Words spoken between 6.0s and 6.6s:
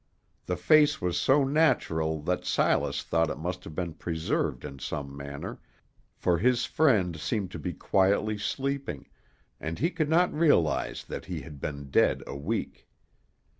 for